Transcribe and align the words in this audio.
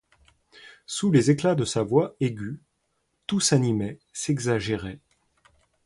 Sous 0.87 1.11
les 1.11 1.29
éclats 1.29 1.53
de 1.53 1.63
sa 1.63 1.83
voix 1.83 2.15
aiguë, 2.19 2.59
tout 3.27 3.39
s'animait, 3.39 3.99
s'exagérait. 4.13 4.99